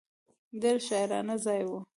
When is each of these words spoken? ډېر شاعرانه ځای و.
ډېر 0.61 0.77
شاعرانه 0.87 1.35
ځای 1.45 1.61
و. 1.67 1.71